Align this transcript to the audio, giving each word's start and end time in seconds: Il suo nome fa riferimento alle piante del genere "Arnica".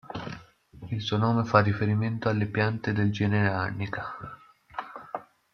Il 0.89 0.99
suo 0.99 1.17
nome 1.17 1.43
fa 1.43 1.59
riferimento 1.59 2.27
alle 2.27 2.47
piante 2.47 2.91
del 2.91 3.11
genere 3.11 3.49
"Arnica". 3.53 4.17